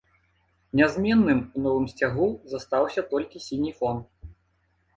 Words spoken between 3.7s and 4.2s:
фон.